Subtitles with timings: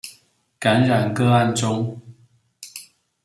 [0.57, 2.01] 感染個案中